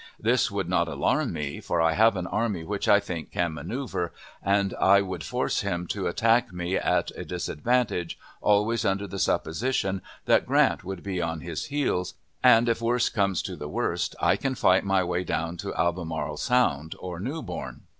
[0.19, 4.11] This would not alarm me, for I have an army which I think can maneuver,
[4.41, 10.01] and I world force him to attack me at a disadvantage, always under the supposition
[10.25, 14.15] that Grant would be on his heels; and, if the worst come to the worst,
[14.19, 17.81] I can fight my way down to Albermarle Sound, or Newbern.